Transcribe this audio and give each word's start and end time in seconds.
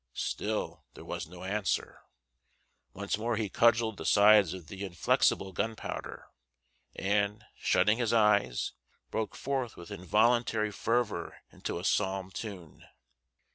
Still 0.15 0.83
there 0.95 1.05
was 1.05 1.27
no 1.27 1.43
answer. 1.43 2.01
Once 2.91 3.19
more 3.19 3.35
he 3.35 3.49
cudgelled 3.49 3.97
the 3.97 4.05
sides 4.07 4.51
of 4.51 4.65
the 4.67 4.83
inflexible 4.83 5.53
Gunpowder, 5.53 6.25
and, 6.95 7.45
shutting 7.59 7.99
his 7.99 8.11
eyes, 8.11 8.71
broke 9.11 9.35
forth 9.35 9.77
with 9.77 9.91
involuntary 9.91 10.71
fervor 10.71 11.37
into 11.51 11.77
a 11.77 11.83
psalm 11.83 12.31
tune. 12.31 12.83